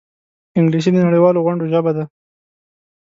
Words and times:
انګلیسي 0.57 0.89
د 0.93 0.97
نړيوالو 1.07 1.43
غونډو 1.45 1.65
ژبه 1.71 1.91
ده 1.97 2.03